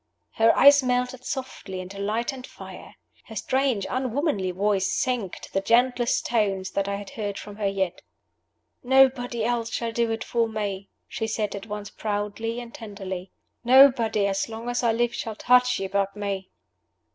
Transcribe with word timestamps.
Her 0.31 0.57
eyes 0.57 0.81
melted 0.81 1.23
softly 1.25 1.79
into 1.79 1.99
light 1.99 2.33
and 2.33 2.47
life. 2.59 2.95
Her 3.27 3.35
strange 3.35 3.85
unwomanly 3.87 4.49
voice 4.49 4.91
sank 4.91 5.35
to 5.41 5.53
the 5.53 5.61
gentlest 5.61 6.25
tones 6.25 6.71
that 6.71 6.87
I 6.87 6.95
had 6.95 7.11
heard 7.11 7.37
from 7.37 7.57
her 7.57 7.67
yet. 7.67 8.01
"Nobody 8.83 9.45
else 9.45 9.71
shall 9.71 9.91
do 9.91 10.09
it 10.09 10.23
for 10.23 10.47
me," 10.49 10.89
she 11.07 11.27
said 11.27 11.53
at 11.53 11.67
once 11.67 11.91
proudly 11.91 12.59
and 12.59 12.73
tenderly. 12.73 13.29
"Nobody, 13.63 14.25
as 14.25 14.49
long 14.49 14.69
as 14.69 14.81
I 14.81 14.91
live, 14.91 15.13
shall 15.13 15.35
touch 15.35 15.79
you 15.79 15.87
but 15.87 16.15
me." 16.15 16.49